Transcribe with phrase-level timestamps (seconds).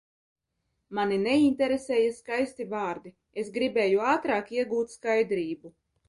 [0.99, 3.11] Mani neinteresēja skaisti vārdi,
[3.41, 5.73] es gribēju ātrāk iegūt skaidrību.